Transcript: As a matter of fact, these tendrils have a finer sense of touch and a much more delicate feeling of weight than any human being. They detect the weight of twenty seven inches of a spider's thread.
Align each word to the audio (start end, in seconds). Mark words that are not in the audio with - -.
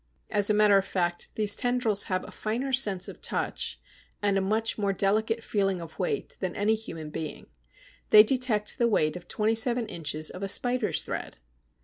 As 0.31 0.49
a 0.49 0.55
matter 0.55 0.79
of 0.79 0.85
fact, 0.85 1.35
these 1.35 1.55
tendrils 1.55 2.05
have 2.05 2.27
a 2.27 2.31
finer 2.31 2.73
sense 2.73 3.07
of 3.07 3.21
touch 3.21 3.79
and 4.19 4.35
a 4.35 4.41
much 4.41 4.75
more 4.75 4.93
delicate 4.93 5.43
feeling 5.43 5.79
of 5.79 5.99
weight 5.99 6.37
than 6.39 6.55
any 6.55 6.73
human 6.73 7.11
being. 7.11 7.45
They 8.09 8.23
detect 8.23 8.79
the 8.79 8.87
weight 8.87 9.15
of 9.15 9.27
twenty 9.27 9.53
seven 9.53 9.85
inches 9.85 10.31
of 10.31 10.41
a 10.41 10.49
spider's 10.49 11.03
thread. 11.03 11.37